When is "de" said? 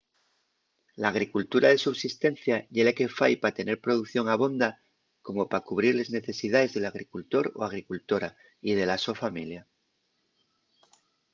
1.71-1.79, 8.79-8.85